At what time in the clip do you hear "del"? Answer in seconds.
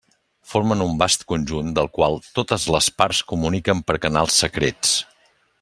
1.79-1.91